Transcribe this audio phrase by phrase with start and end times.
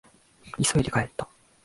[0.57, 1.29] 急いで帰った。